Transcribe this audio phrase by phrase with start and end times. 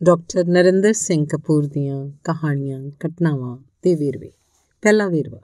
[0.00, 4.30] Doctor Narendra Singh Kapoor ਦੀਆਂ ਕਹਾਣੀਆਂ, ਘਟਨਾਵਾਂ ਤੇ ਵੇਰਵੇ।
[4.82, 5.40] ਪਹਿਲਾ ਵੇਰਵਾ,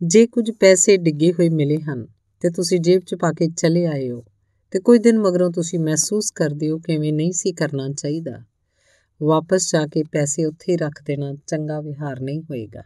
[0.00, 2.06] ਜੇ ਕੁਝ ਪੈਸੇ ਡਿੱਗੇ ਹੋਏ ਮਿਲੇ ਹਨ
[2.42, 4.24] ਤੇ ਤੁਸੀਂ ਜੇਬ 'ਚ ਪਾ ਕੇ ਚਲੇ ਆਏ ਹੋ
[4.72, 8.42] ਤੇ ਕੁਝ ਦਿਨ ਮਗਰੋਂ ਤੁਸੀਂ ਮਹਿਸੂਸ ਕਰਦੇ ਹੋ ਕਿਵੇਂ ਨਹੀਂ ਸੀ ਕਰਨਾ ਚਾਹੀਦਾ,
[9.22, 12.82] ਵਾਪਸ ਜਾ ਕੇ ਪੈਸੇ ਉੱਥੇ ਹੀ ਰੱਖ ਦੇਣਾ ਚੰਗਾ ਵਿਹਾਰ ਨਹੀਂ ਹੋਏਗਾ।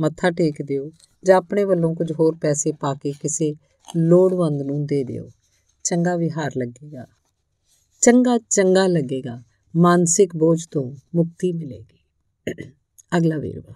[0.00, 0.90] ਮੱਥਾ ਟੇਕ ਦਿਓ
[1.24, 3.54] ਜਾਂ ਆਪਣੇ ਵੱਲੋਂ ਕੁਝ ਹੋਰ ਪੈਸੇ ਪਾ ਕੇ ਕਿਸੇ
[3.96, 5.28] ਲੋੜਵੰਦ ਨੂੰ ਦੇ ਦਿਓ।
[5.84, 7.06] ਚੰਗਾ ਵਿਹਾਰ ਲੱਗੇਗਾ।
[8.02, 9.42] ਚੰਗਾ ਚੰਗਾ ਲੱਗੇਗਾ।
[9.76, 11.98] ਮਾਨਸਿਕ ਬੋਝ ਤੋਂ ਮੁਕਤੀ ਮਿਲੇਗੀ।
[13.16, 13.74] ਅਗਲਾ ਵੇਰਵਾ।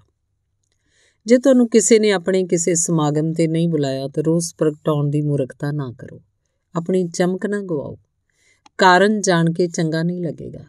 [1.27, 5.73] ਜੇ ਤੁਹਾਨੂੰ ਕਿਸੇ ਨੇ ਆਪਣੇ ਕਿਸੇ ਸਮਾਗਮ ਤੇ ਨਹੀਂ ਬੁਲਾਇਆ, ਤਾਂ ਰੋਸ ਪ੍ਰਗਟਾਉਣ ਦੀ ਮੂਰਖਤਾ
[5.73, 6.23] ਨਾ ਕਰੋ।
[6.75, 7.99] ਆਪਣੀ ਚਮਕ ਨਾ ਗਵਾਓ।
[8.79, 10.65] ਕਾਰਨ ਜਾਣ ਕੇ ਚੰਗਾ ਨਹੀਂ ਲੱਗੇਗਾ।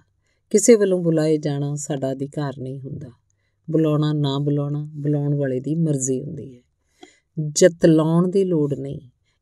[0.50, 3.10] ਕਿਸੇ ਵੱਲੋਂ ਬੁਲਾਏ ਜਾਣਾ ਸਾਡਾ ਅਧਿਕਾਰ ਨਹੀਂ ਹੁੰਦਾ।
[3.72, 6.62] ਬੁਲਾਉਣਾ ਨਾ ਬੁਲਾਉਣਾ, ਬੁਲਾਉਣ ਵਾਲੇ ਦੀ ਮਰਜ਼ੀ ਹੁੰਦੀ ਹੈ।
[7.50, 9.00] ਜਤਲਾਉਣ ਦੀ ਲੋੜ ਨਹੀਂ।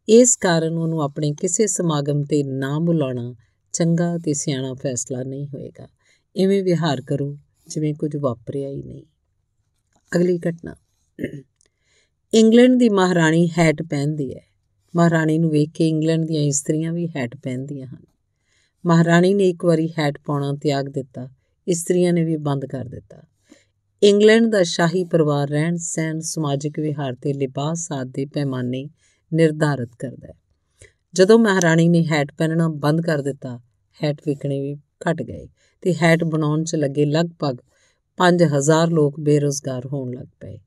[0.10, 3.36] ਇਸ ਕਾਰਨ ਉਹਨੂੰ ਆਪਣੇ ਕਿਸੇ ਸਮਾਗਮ ਤੇ ਨਾ ਬੁਲਾਉਣਾ
[3.76, 5.88] ਚੰਗਾ ਤੇ ਸਿਆਣਾ ਫੈਸਲਾ ਨਹੀਂ ਹੋਏਗਾ।
[6.36, 9.04] ਇਵੇਂ ਵਿਹਾਰ ਕਰੋ ਜਿਵੇਂ ਕੁਝ ਵਾਪਰਿਆ ਹੀ ਨਹੀਂ।
[10.16, 10.76] ਅਗਲੀ ਘਟਨਾ।
[12.34, 14.42] ਇੰਗਲੈਂਡ ਦੀ ਮਹਾਰਾਣੀ ਹੈਟ ਪਹਿਨਦੀ ਹੈ।
[14.96, 18.04] ਮਹਾਰਾਣੀ ਨੂੰ ਵੇਖ ਕੇ ਇੰਗਲੈਂਡ ਦੀਆਂ ਇਸਤਰੀਆਂ ਵੀ ਹੈਟ ਪਹਿਨਦੀਆਂ ਹਨ।
[18.86, 21.30] ਮਹਾਰਾਣੀ ਨੇ ਇੱਕ ਵਾਰੀ ਹੈਟ ਪਾਉਣਾ ਤਿਆਗ ਦਿੱਤਾ।
[21.68, 23.24] ਇਸਤਰੀਆਂ ਨੇ ਵੀ ਬੰਦ ਕਰ ਦਿੱਤਾ।
[24.04, 28.90] ਇੰਗਲੈਂਡ ਦਾ ਸ਼ਾਹੀ ਪਰਿਵਾਰ ਰਹਿਣ ਸਹਿਣ ਸਮਾਜਿਕ ਵਿਹਾਰ ਤੇ ਲਿਬਾਸ ਆਦਿ ਦੇ ਪੈਮਾਨੇ
[29.34, 30.34] ਨਿਰਧਾਰਤ ਕਰਦਾ ਹੈ।
[31.16, 33.60] ਜਦੋਂ ਮਹਾਰਾਣੀ ਨੇ ਹੈਟ ਪਹਿਨਣਾ ਬੰਦ ਕਰ ਦਿੱਤਾ
[34.04, 35.48] ਹੈਟ ਵਿਕਣੇ ਵੀ ਘਟ ਗਏ
[35.82, 37.58] ਤੇ ਹੈਟ ਬਣਾਉਣ 'ਚ ਲੱਗੇ ਲਗਭਗ
[38.18, 40.58] 5000 ਲੋਕ ਬੇਰੋਜ਼ਗਾਰ ਹੋਣ ਲੱਗ ਪਏ।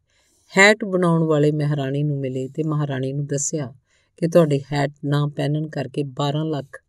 [0.59, 3.75] ਹੈਟ ਬਣਾਉਣ ਵਾਲੇ ਮਹਾਰਾਣੀ ਨੂੰ ਮਿਲੇ ਤੇ ਮਹਾਰਾਣੀ ਨੂੰ ਦੱਸਿਆ
[4.17, 6.81] ਕਿ ਤੁਹਾਡੇ ਹੈਟ ਨਾ ਪਹਿਨਣ ਕਰਕੇ 12 ਲੱਖ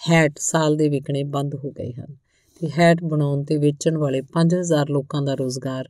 [0.00, 2.16] ਹੈਟ ਸਾਲ ਦੇ ਵਿਕਣੇ ਬੰਦ ਹੋ ਗਏ ਹਨ
[2.60, 5.88] ਤੇ ਹੈਟ ਬਣਾਉਣ ਤੇ ਵੇਚਣ ਵਾਲੇ 5000 ਲੋਕਾਂ ਦਾ ਰੋਜ਼ਗਾਰ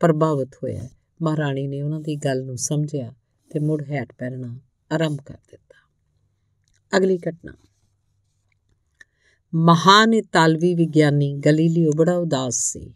[0.00, 0.88] ਪ੍ਰਭਾਵਿਤ ਹੋਇਆ
[1.22, 3.12] ਮਹਾਰਾਣੀ ਨੇ ਉਹਨਾਂ ਦੀ ਗੱਲ ਨੂੰ ਸਮਝਿਆ
[3.50, 4.58] ਤੇ ਮੁੜ ਹੈਟ ਪਹਿਨਣਾ
[4.92, 5.69] ਆਰੰਭ ਕਰ ਦਿੱਤਾ।
[6.96, 7.52] ਅਗਲੀ ਘਟਨਾ।
[9.54, 12.94] ਮਹਾਨ ਇਤਾਲਵੀ ਵਿਗਿਆਨੀ ਗਲੀਲੀਓ ਬੜਾ ਉਦਾਸ ਸੀ।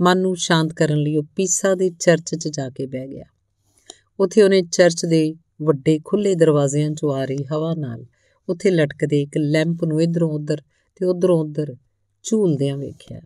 [0.00, 3.24] ਮਨ ਨੂੰ ਸ਼ਾਂਤ ਕਰਨ ਲਈ ਉਹ ਪੀਸਾ ਦੇ ਚਰਚ 'ਚ ਜਾ ਕੇ ਬਹਿ ਗਿਆ।
[4.20, 8.06] ਉੱਥੇ ਉਹਨੇ ਚਰਚ ਦੇ ਵੱਡੇ ਖੁੱਲੇ ਦਰਵਾਜ਼ਿਆਂ 'ਚੋਂ ਆ ਰਹੀ ਹਵਾ ਨਾਲ
[8.48, 10.62] ਉੱਥੇ ਲਟਕਦੇ ਇੱਕ ਲੈਂਪ ਨੂੰ ਇਧਰੋਂ ਉਧਰ
[10.96, 11.76] ਤੇ ਉਧਰੋਂ ਉਧਰ
[12.22, 13.20] ਝੂਲਦਿਆਂ ਵੇਖਿਆ।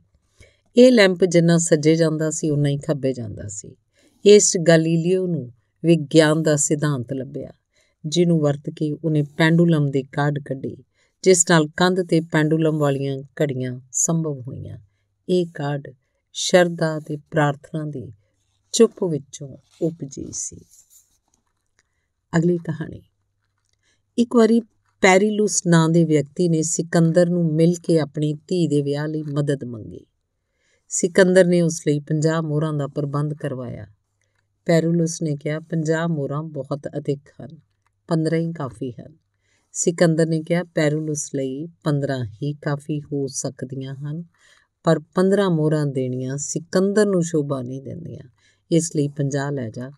[0.77, 3.77] ਇਹ ਲੈਂਪ ਜਿੰਨਾ ਸੱਜੇ ਜਾਂਦਾ ਸੀ ਉਨਾ ਹੀ ਖੱਬੇ ਜਾਂਦਾ ਸੀ।
[4.25, 5.53] ਇਸ ਗਲੀਲੀਓ ਨੂੰ
[5.85, 7.51] ਵਿਗਿਆਨ ਦਾ ਸਿਧਾਂਤ ਲੱਭਿਆ।
[8.07, 10.77] ਜਿਹਨੂੰ ਵਰਤ ਕੇ ਉਹਨੇ ਪੈਂਡੂਲਮ ਦੀ ਕਾਢ ਕੱਢੀ,
[11.23, 14.79] ਜਿਸ ਨਾਲ ਕੰਧ ਤੇ ਪੈਂਡੂਲਮ ਵਾਲੀਆਂ ਘੜੀਆਂ ਸੰਭਵ ਹੋਈਆਂ।
[15.29, 15.89] ਇਹ ਕਾਢ
[16.33, 18.13] ਸ਼ਰਧਾ ਤੇ ਪ੍ਰਾਰਥਨਾ ਦੀ
[18.73, 20.61] ਚੁੱਪ ਵਿੱਚੋਂ ਉਪਜੀ ਸੀ।
[22.39, 23.03] ਅਗਲੀ ਕਹਾਣੀ।
[24.19, 24.61] ਇੱਕ ਵਾਰੀ
[25.01, 29.65] ਪੈਰੀਲੂਸ ਨਾਂ ਦੇ ਵਿਅਕਤੀ ਨੇ ਸਿਕੰਦਰ ਨੂੰ ਮਿਲ ਕੇ ਆਪਣੀ ਧੀ ਦੇ ਵਿਆਹ ਲਈ ਮਦਦ
[29.65, 30.07] ਮੰਗੀ।
[30.89, 33.87] ਸਿਕੰਦਰ ਨੇ ਉਸ ਲਈ 50 ਮੋਹਰਾਂ ਦਾ ਪ੍ਰਬੰਧ ਕਰਵਾਇਆ।
[34.67, 37.72] ਪੈਰੀਲੂਸ ਨੇ ਕਿਹਾ 50 ਮੋਹਰਾਂ ਬਹੁਤ ਅਧਿਕ ਹਨ।
[38.09, 39.17] 15 ਹੀ ਕਾਫੀ ਹਨ।
[39.73, 44.25] ਸਿਕੰਦਰ ਨੇ ਕਿਹਾ, ਪੈਰੂਲਸ ਲਈ 15 ਹੀ ਕਾਫੀ ਹੋ ਸਕਦੀਆਂ ਹਨ,
[44.85, 48.29] ਪਰ 15 ਮੋਹਰਾਂ ਦੇਣੀਆਂ ਸਿਕੰਦਰ ਨੂੰ ਸ਼ੋਭਾ ਨਹੀਂ ਦਿੰਦੀਆਂ।
[48.71, 49.91] ਇਸ ਲਈ 50 ਲੈ ਜਾ।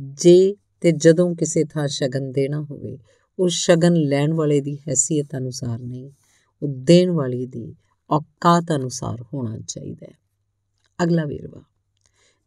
[0.00, 2.98] ਜੇ ਤੇ ਜਦੋਂ ਕਿਸੇ ਥਾਂ ਸ਼ਗਨ ਦੇਣਾ ਹੋਵੇ,
[3.38, 6.10] ਉਹ ਸ਼ਗਨ ਲੈਣ ਵਾਲੇ ਦੀ ਹیثیت ਅਨੁਸਾਰ ਨਹੀਂ,
[6.62, 7.74] ਉਹ ਦੇਣ ਵਾਲੇ ਦੀ
[8.10, 10.14] ਔਕਾਤ ਅਨੁਸਾਰ ਹੋਣਾ ਚਾਹੀਦਾ ਹੈ।
[11.04, 11.62] ਅਗਲਾ ਵੇਰਵਾ।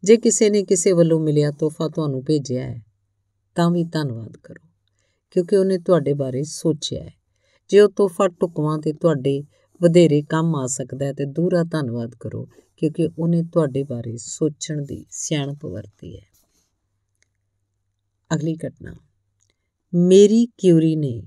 [0.02, 2.93] ਜੇ ਕਿਸੇ ਨੇ ਕਿਸੇ ਵੱਲੋਂ ਮਿਲਿਆ ਤੋਹਫਾ ਤੁਹਾਨੂੰ ਭੇਜਿਆ ਹੈ
[3.54, 4.68] ਤਾਂ ਵੀ ਧੰਨਵਾਦ ਕਰੋ,
[5.30, 7.12] ਕਿਉਂਕਿ ਉਹਨੇ ਤੁਹਾਡੇ ਬਾਰੇ ਸੋਚਿਆ ਹੈ।
[7.68, 9.44] ਜੇ ਉਹ ਤੋਹਫਾ ਟੁਕਵਾਂ ਤੇ ਤੁਹਾਡੇ
[9.82, 15.06] ਵਧੇਰੇ ਕੰਮ ਆ ਸਕਦਾ ਹੈ, ਤੇ ਦੂਰਾ ਧੰਨਵਾਦ ਕਰੋ, ਕਿਉਂਕਿ ਉਹਨੇ ਤੁਹਾਡੇ ਬਾਰੇ ਸੋਚਣ ਦੀ
[15.10, 16.26] ਸਿਆਣਪ ਵਰਤੀ ਹੈ।
[18.34, 18.94] ਅਗਲੀ ਘਟਨਾ।
[19.94, 21.22] ਮੇਰੀ ਕਿਉਰੀ ਨੇ,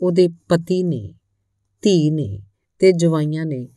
[0.00, 1.14] ਉਹਦੇ ਪਤੀ ਨੇ,
[1.82, 2.40] ਧੀ ਨੇ
[2.78, 3.68] ਤੇ ਜਵਾਈਆਂ ਨੇ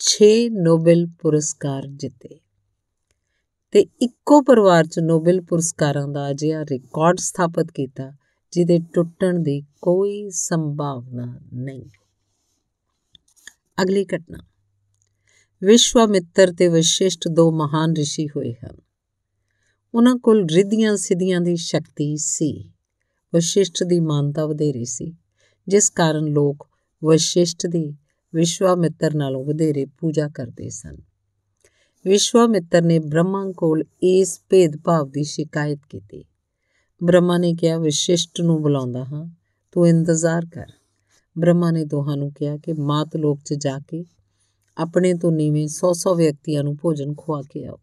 [0.00, 2.40] 6 ਨੋਬਲ ਪੁਰਸਕਾਰ ਜਿੱਤੇ।
[3.70, 8.12] ਤੇ ਇੱਕੋ ਪਰਿਵਾਰ 'ਚ ਨੋਬਲ ਪੁਰਸਕਾਰਾਂ ਦਾ ਅਜਿਹਾ ਰਿਕਾਰਡ ਸਥਾਪਿਤ ਕੀਤਾ,
[8.52, 11.84] ਜਿਹਦੇ ਟੁੱਟਣ ਦੀ ਕੋਈ ਸੰਭਾਵਨਾ ਨਹੀਂ।
[13.82, 14.38] ਅਗਲੀ ਘਟਨਾ।
[15.62, 18.76] ਵਿਸ਼ਵਾਮਿੱਤਰ ਤੇ ਵਸ਼ਿਸ਼ਟ ਦੋ ਮਹਾਨ ઋષਿ ਹੋਏ ਹਨ।
[19.94, 22.72] ਉਹਨਾਂ ਕੋਲ ਰਿੱਧੀਆਂ ਸਿੱਧੀਆਂ ਦੀ ਸ਼ਕਤੀ ਸੀ।
[23.34, 25.14] ਵਸ਼ਿਸ਼ਟ ਦੀ ਮਾਨਤਾ ਵਧੇਰੇ ਸੀ,
[25.68, 26.68] ਜਿਸ ਕਾਰਨ ਲੋਕ
[27.04, 27.96] ਵਸ਼ਿਸ਼ਟ ਦੀ
[28.34, 30.96] ਵਿਸ਼ਵਾਮਿੱਤਰ ਨਾਲੋਂ ਵਧੇਰੇ ਪੂਜਾ ਕਰਦੇ ਸਨ।
[32.06, 36.24] ਵਿਸ਼ਵਾਮਿੱਤਰ ਨੇ ਬ੍ਰਹਮਾ ਕੋਲ ਇਸ ਭੇਦਭਾਵ ਦੀ ਸ਼ਿਕਾਇਤ ਕੀਤੀ।
[37.02, 39.30] ਬ੍ਰਹਮਾ ਨੇ ਕਿਹਾ, ਵਿਸ਼ਿਸ਼ਟ ਨੂੰ ਬੁਲਾਉਂਦਾ ਹਾਂ,
[39.72, 40.66] ਤੂੰ ਇੰਤਜ਼ਾਰ ਕਰ।
[41.38, 44.04] ਬ੍ਰਹਮਾ ਨੇ ਦੋਹਾਂ ਨੂੰ ਕਿਹਾ ਕਿ ਮਾਤ ਲੋਕ 'ਚ ਜਾ ਕੇ
[44.76, 47.80] ਆਪਣੇ ਤੋਂ ਨੀਵੇਂ 100-100 ਵਿਅਕਤੀਆਂ ਨੂੰ ਭੋਜਨ ਖਵਾ ਕੇ ਆਓ।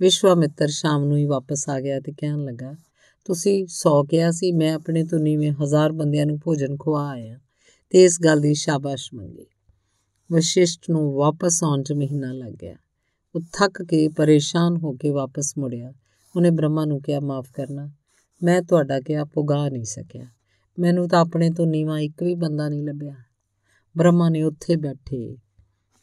[0.00, 2.74] ਵਿਸ਼ਵਾਮਿੱਤਰ ਸ਼ਾਮ ਨੂੰ ਹੀ ਵਾਪਸ ਆ ਗਿਆ ਤੇ ਕਹਿਣ ਲੱਗਾ,
[3.24, 7.38] ਤੁਸੀਂ 100 ਕਿਹਾ ਸੀ, ਮੈਂ ਆਪਣੇ ਤੋਂ ਨੀਵੇਂ ਹਜ਼ਾਰ ਬੰਦਿਆਂ ਨੂੰ ਭੋਜਨ ਖਵਾ ਆਇਆ
[7.90, 9.46] ਤੇ ਇਸ ਗੱਲ ਦੀ ਸ਼ਾਬਾਸ਼ ਮੰਗੀ।
[10.32, 12.76] ਵਸ਼ਿਸ਼ਟ ਨੂੰ ਵਾਪਸ ਆਉਣ 'ਚ ਮਹੀਨਾ ਲੱਗ ਗਿਆ।
[13.34, 15.92] ਉਹ ਥੱਕ ਕੇ ਪਰੇਸ਼ਾਨ ਹੋ ਕੇ ਵਾਪਸ ਮੁੜਿਆ।
[16.36, 17.90] ਉਹਨੇ ਬ੍ਰਹਮਾ ਨੂੰ ਕਿਹਾ, ਮਾਫ ਕਰਨਾ,
[18.42, 20.26] ਮੈਂ ਤੁਹਾਡਾ ਕਿਹਾ ਪੁਗਾ ਨਹੀਂ ਸਕਿਆ।
[20.78, 23.14] ਮੈਨੂੰ ਤਾਂ ਆਪਣੇ ਤੋਂ ਨੀਵਾ ਇੱਕ ਵੀ ਬੰਦਾ ਨਹੀਂ ਲੱਭਿਆ।
[23.96, 25.36] ਬ੍ਰਹਮਾ ਨੇ ਉੱਥੇ ਬੈਠੇ।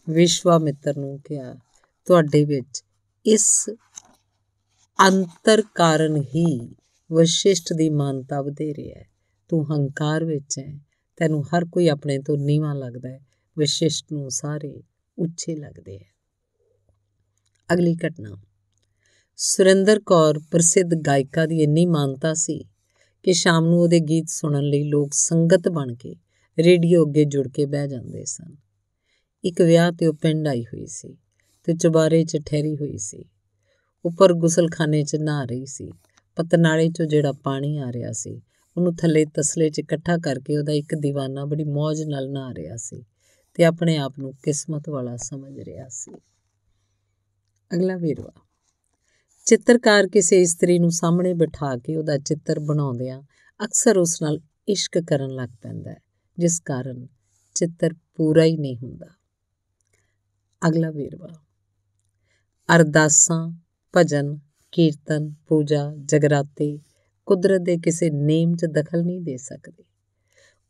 [0.09, 1.55] ਵਿਸ਼ਵਾਮਿੱਤਰ ਨੂੰ ਕਿਹਾ,
[2.05, 2.83] ਤੁਹਾਡੇ ਵਿੱਚ
[3.25, 3.69] ਇਸ
[5.07, 6.75] ਅੰਤਰ ਕਾਰਨ ਹੀ
[7.11, 9.07] ਵਸ਼ਿਸ਼ਟ ਦੀ ਮਾਨਤਾ ਵਧੇਰੇ ਹੈ।
[9.47, 10.79] ਤੂੰ ਹੰਕਾਰ ਵਿੱਚ ਹੈ।
[11.17, 13.19] ਤੈਨੂੰ ਹਰ ਕੋਈ ਆਪਣੇ ਤੋਂ ਨੀਵਾ ਲੱਗਦਾ ਹੈ।
[13.59, 14.83] ਵਸ਼ਿਸ਼ਟ ਨੂੰ ਸਾਰੇ
[15.19, 16.18] ਉੱਚੇ ਲੱਗਦੇ ਹੈ।
[17.73, 18.37] ਅਗਲੀ ਘਟਨਾ।
[19.37, 22.65] ਸੁਰਿੰਦਰ ਕੌਰ ਪ੍ਰਸਿੱਧ ਗਾਇਕਾ ਦੀ ਇੰਨੀ ਮਾਨਤਾ ਸੀ
[23.23, 26.15] ਕਿ ਸ਼ਾਮ ਨੂੰ ਉਹਦੇ ਗੀਤ ਸੁਣਨ ਲਈ ਲੋਕ ਸੰਗਤ ਬਣ ਕੇ
[26.59, 28.55] ਰੇਡੀਓ ਅੱਗੇ ਜੁੜ ਕੇ ਬਹਿ ਜਾਂਦੇ ਸਨ।
[29.43, 31.17] ਇੱਕ ਵਿਆਹ ਤੇ ਉਹ ਪਿੰਡ ਆਈ ਹੋਈ ਸੀ
[31.63, 33.25] ਤੇ ਚੁਬਾਰੇ 'ਚ ਠਹਿਰੀ ਹੋਈ ਸੀ।
[34.05, 35.91] ਉੱਪਰ ਗੁਸਲਖਾਨੇ 'ਚ ਨਹਾ ਰਹੀ ਸੀ।
[36.35, 38.41] ਪਤਨਾਲੇ 'ਚੋਂ ਜਿਹੜਾ ਪਾਣੀ ਆ ਰਿਹਾ ਸੀ,
[38.77, 43.05] ਉਹਨੂੰ ਥੱਲੇ ਤਸਲੇ 'ਚ ਇਕੱਠਾ ਕਰਕੇ ਉਹਦਾ ਇੱਕ دیਵਾਨਾ ਬੜੀ ਮौज ਨਾਲ ਨਹਾ ਰਿਹਾ ਸੀ
[43.53, 46.11] ਤੇ ਆਪਣੇ ਆਪ ਨੂੰ ਕਿਸਮਤ ਵਾਲਾ ਸਮਝ ਰਿਹਾ ਸੀ।
[47.73, 48.31] ਅਗਲਾ ਵੇਰਵਾ।
[49.45, 53.21] ਚਿੱਤਰਕਾਰ ਕਿਸੇ ਇਸਤਰੀ ਨੂੰ ਸਾਹਮਣੇ ਬਿਠਾ ਕੇ ਉਹਦਾ ਚਿੱਤਰ ਬਣਾਉਂਦਿਆਂ
[53.65, 56.01] ਅਕਸਰ ਉਸ ਨਾਲ ਇਸ਼ਕ ਕਰਨ ਲੱਗ ਪੈਂਦਾ ਹੈ,
[56.37, 57.07] ਜਿਸ ਕਾਰਨ
[57.55, 59.05] ਚਿੱਤਰ ਪੂਰਾ ਹੀ ਨਹੀਂ ਹੁੰਦਾ।
[60.67, 61.29] ਅਗਲਾ ਵੇਰਵਾ।
[62.75, 63.51] ਅਰਦਾਸਾਂ,
[63.97, 64.39] ਭਜਨ,
[64.71, 66.79] ਕੀਰਤਨ, ਪੂਜਾ, ਜਗਰਾਤੇ
[67.25, 69.83] ਕੁਦਰਤ ਦੇ ਕਿਸੇ ਨੇਮ 'ਚ ਦਖਲ ਨਹੀਂ ਦੇ ਸਕਦੇ।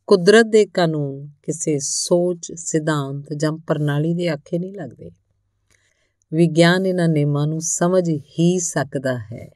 [0.07, 5.11] ਕੁਦਰਤ ਦੇ ਕਾਨੂੰਨ ਕਿਸੇ ਸੋਚ, ਸਿਧਾਂਤ ਜਾਂ ਪ੍ਰਣਾਲੀ ਦੇ ਆਖੇ ਨਹੀਂ ਲੱਗਦੇ।
[6.33, 9.49] ਵਿਗਿਆਨ ਇਹਨਾਂ ਨੇਮਾਂ ਨੂੰ ਸਮਝ ਹੀ ਸਕਦਾ ਹੈ।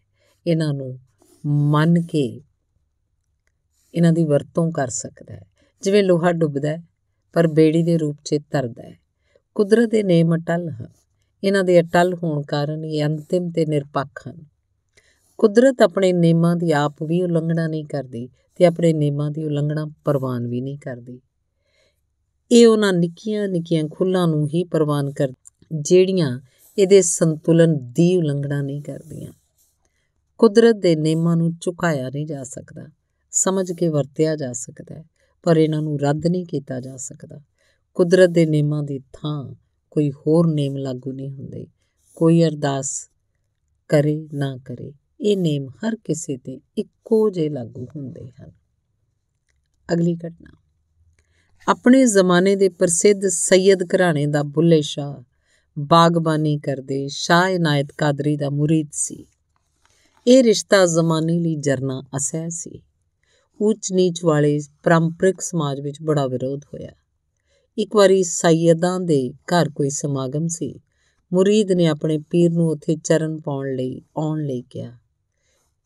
[0.48, 1.00] ਇਹਨਾਂ ਨੂੰ
[1.46, 2.42] ਮੰਨ ਕੇ
[3.94, 5.46] ਇਹਨਾਂ ਦੀ ਵਰਤੋਂ ਕਰ ਸਕਦਾ ਹੈ।
[5.82, 6.84] ਜਿਵੇਂ ਲੋਹਾ ਡੁੱਬਦਾ ਹੈ,
[7.34, 9.00] ਪਰ ਬੇੜੀ ਦੇ ਰੂਪ 'ਚ ਤਰਦਾ ਹੈ।
[9.56, 10.88] ਕੁਦਰਤ ਦੇ ਨੇਮ ਅਟਲ ਹਨ।
[11.44, 14.46] ਇਹਨਾਂ ਦੇ ਅਟਲ ਹੋਣ ਕਾਰਨ ਇਹ ਅੰਤਿਮ ਤੇ ਨਿਰਪੱਖ ਹਨ।
[15.38, 20.48] ਕੁਦਰਤ ਆਪਣੇ ਨੇਮਾਂ ਦੀ ਆਪ ਵੀ ਉਲੰਘਣਾ ਨਹੀਂ ਕਰਦੀ ਤੇ ਆਪਣੇ ਨੇਮਾਂ ਦੀ ਉਲੰਘਣਾ ਪ੍ਰਵਾਨ
[20.48, 21.22] ਵੀ ਨਹੀਂ ਕਰਦੀ।
[22.52, 25.34] ਇਹ ਉਹਨਾਂ ਨਿੱਕੀਆਂ ਨਿੱਕੀਆਂ ਖੁੱਲਾਂ ਨੂੰ ਹੀ ਪ੍ਰਵਾਨ ਕਰ
[25.74, 26.42] ਜਿਹੜੀਆਂ
[26.78, 29.34] ਇਹਦੇ ਸੰਤੁਲਨ ਦੀ ਉਲੰਘਣਾ ਨਹੀਂ ਕਰਦੀਆਂ।
[30.38, 32.88] ਕੁਦਰਤ ਦੇ ਨੇਮਾਂ ਨੂੰ ਝੁਕਾਇਆ ਨਹੀਂ ਜਾ ਸਕਦਾ।
[33.32, 35.06] ਸਮਝ ਕੇ ਵਰਤਿਆ ਜਾ ਸਕਦਾ ਹੈ,
[35.44, 37.40] ਪਰ ਇਹਨਾਂ ਨੂੰ ਰੱਦ ਨਹੀਂ ਕੀਤਾ ਜਾ ਸਕਦਾ।
[37.94, 39.54] ਕੁਦਰਤ ਦੇ ਨੇਮਾਂ ਦੀ ਥਾਂ
[39.92, 41.68] ਕੋਈ ਹੋਰ ਨੇਮ ਲਾਗੂ ਨਹੀਂ ਹੁੰਦੇ।
[42.16, 43.10] ਕੋਈ ਅਰਦਾਸ
[43.88, 48.52] ਕਰੇ ਨਾ ਕਰੇ, ਇਹ ਨੇਮ ਹਰ ਕਿਸੇ ਤੇ ਇੱਕੋ ਜਿਹੇ ਲਾਗੂ ਹੁੰਦੇ ਹਨ।
[49.94, 50.58] ਅਗਲੀ ਘਟਨਾ।
[51.68, 55.33] ਆਪਣੇ ਜ਼ਮਾਨੇ ਦੇ ਪ੍ਰਸਿੱਧ ਸੈਯਦ ਘਰਾਣੇ ਦਾ ਬੁੱਲੇ ਸ਼ਾਹ
[55.80, 59.26] ਬਾਗਬਾਨੀ ਕਰਦੇ ਸ਼ਾਹ ਇਨਾਇਤ ਕਾਦਰੀ ਦਾ ਮੁਰੀਦ ਸੀ।
[60.28, 62.82] ਇਹ ਰਿਸ਼ਤਾ ਜ਼ਮਾਨੇ ਲਈ ਜਰਨਾ ਅਸਹਿ ਸੀ।
[63.62, 66.90] ਉੱਚ ਨੀਚ ਵਾਲੇ ਪਰੰਪਰਿਕ ਸਮਾਜ ਵਿੱਚ ਬੜਾ ਵਿਰੋਧ ਹੋਇਆ।
[67.78, 70.80] ਇੱਕ ਵਾਰੀ ਸੈਯਦਾਂ ਦੇ ਘਰ ਕੋਈ ਸਮਾਗਮ ਸੀ।
[71.34, 74.98] ਮੁਰੀਦ ਨੇ ਆਪਣੇ ਪੀਰ ਨੂੰ ਉੱਥੇ ਚਰਨ ਪਾਉਣ ਲਈ, ਆਉਣ ਲਈ ਕਿਹਾ।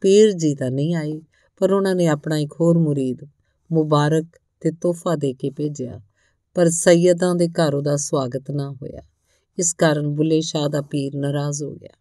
[0.01, 1.21] ਪੀਰ ਜੀ ਤਾਂ ਨਹੀਂ ਆਏ,
[1.59, 3.17] ਪਰ ਉਹਨਾਂ ਨੇ ਆਪਣਾ ਇੱਕ ਹੋਰ ਮੁਰੀਦ,
[3.71, 4.25] ਮੁਬਾਰਕ
[4.61, 6.01] ਤੇ ਤੋਹਫਾ ਦੇ ਕੇ ਭੇਜਿਆ।
[6.55, 9.01] ਪਰ ਸੈਯਦਾਂ ਦੇ ਘਰ ਉਹਦਾ ਸਵਾਗਤ ਨਾ ਹੋਇਆ।
[9.59, 11.97] ਇਸ ਕਾਰਨ ਬੁੱਲੇ ਸ਼ਾਹ ਦਾ ਪੀਰ ਨਾਰਾਜ਼ ਹੋ ਗਿਆ।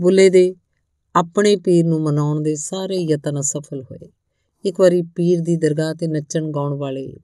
[0.00, 0.54] ਬੁੱਲੇ ਦੇ
[1.14, 4.10] ਆਪਣੇ ਪੀਰ ਨੂੰ ਮਨਾਉਣ ਦੇ ਸਾਰੇ ਯਤਨ ਅਸਫਲ ਹੋਏ।
[4.64, 7.16] ਇੱਕ ਵਾਰੀ ਪੀਰ ਦੀ ਦਰਗਾਹ ਤੇ ਨੱਚਣ ਗਾਉਣ ਵਾਲੇ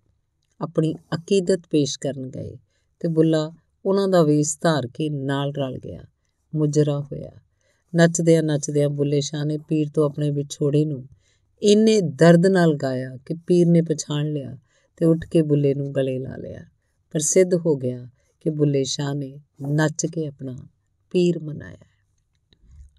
[0.61, 2.57] ਆਪਣੀ ਅਕੀਦਤ ਪੇਸ਼ ਕਰਨ ਗਏ
[3.01, 3.53] ਤੇ ਬੁੱਲਾ
[3.85, 6.01] ਉਹਨਾਂ ਦਾ ਵੇਸ ਧਾਰ ਕੇ ਨਾਲ ਰਲ ਗਿਆ,
[6.55, 7.31] ਮੁਜਰਾ ਹੋਇਆ।
[7.95, 11.09] ਨੱਚਦਿਆਂ ਨੱਚਦਿਆਂ ਬੁੱਲੇ ਸ਼ਾਹ ਨੇ ਪੀਰ ਤੋਂ ਆਪਣੇ ਵਿਛੋੜੇ ਨੂੰ
[11.63, 14.59] ਇੰਨੇ ਦਰਦ ਨਾਲ ਗਾਇਆ ਕਿ ਪੀਰ ਨੇ ਪਛਾਣ ਲਿਆ
[14.97, 16.61] ਤੇ ਉੱਠ ਕੇ ਬੁੱਲੇ ਨੂੰ ਗਲੇ ਲਾ ਲਿਆ।
[17.11, 18.09] ਪ੍ਰਸਿੱਧ ਹੋ ਗਿਆ
[18.47, 19.41] ਕਿ ਬੁੱਲੇ ਸ਼ਾਹ ਨੇ
[19.73, 20.57] ਨੱਚ ਕੇ ਆਪਣਾ
[21.11, 21.85] ਪੀਰ ਮਨਾਇਆ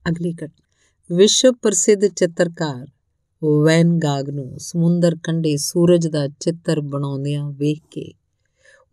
[0.10, 2.88] ਅਗਲੀ ਘਟਨਾ ਵਿਸ਼ਵ ਪ੍ਰਸਿੱਧ ਚਿੱਤਰਕਾਰ
[3.66, 8.14] ਵੈਨ ਗਾਗ ਨੂੰ ਸਮੁੰਦਰ ਕੰਢੇ ਸੂਰਜ ਦਾ ਚਿੱਤਰ ਬਣਾਉਂਦਿਆਂ ਵੇਖ ਕੇ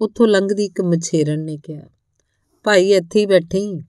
[0.00, 1.82] ਉੱਥੋਂ ਲੰਘਦੀ ਇੱਕ ਮਛੇਰਨ ਨੇ ਕਿਹਾ,
[2.64, 3.80] ਭਾਈ, ਇੱਥੇ ਹੀ ਬੈਠੀ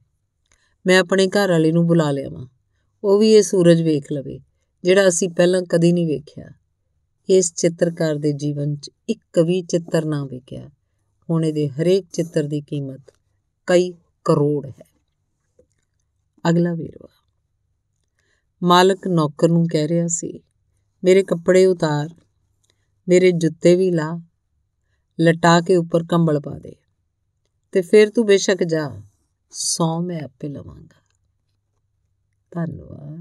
[0.87, 2.47] ਮੈਂ ਆਪਣੇ ਘਰ ਵਾਲੇ ਨੂੰ ਬੁਲਾ ਲਿਆਵਾਂ।
[3.03, 4.39] ਉਹ ਵੀ ਇਹ ਸੂਰਜ ਵੇਖ ਲਵੇ,
[4.83, 6.49] ਜਿਹੜਾ ਅਸੀਂ ਪਹਿਲਾਂ ਕਦੀ ਨਹੀਂ ਵੇਖਿਆ।
[7.29, 10.69] ਇਸ ਚਿੱਤਰਕਾਰ ਦੇ ਜੀਵਨ 'ਚ ਇੱਕ ਵੀ ਚਿੱਤਰ ਨਾ ਵੇਖਿਆ।
[11.29, 13.01] ਹੁਣ ਇਹਦੇ ਹਰੇਕ ਚਿੱਤਰ ਦੀ ਕੀਮਤ
[13.67, 13.91] ਕਈ
[14.25, 14.85] ਕਰੋੜ ਹੈ।
[16.49, 17.07] ਅਗਲਾ ਵੇਰਵਾ।
[18.63, 20.39] ਮਾਲਕ ਨੌਕਰ ਨੂੰ ਕਹਿ ਰਿਹਾ ਸੀ,
[21.03, 22.09] ਮੇਰੇ ਕੱਪੜੇ ਉਤਾਰ,
[23.07, 24.21] ਮੇਰੇ ਜੁੱਤੇ ਵੀ ਲਾ,
[25.21, 26.75] ਲਟਾ ਕੇ ਉੱਪਰ ਕੰਬਲ ਪਾ ਦੇ,
[27.71, 29.01] ਤੇ ਫਿਰ ਤੂੰ ਬੇਸ਼ੱਕ ਜਾ,
[29.49, 31.05] ਸੌ ਮੈਂ ਆਪੇ ਲਵਾਂਗਾ।
[32.51, 33.19] ਧੰਨਵਾਦ।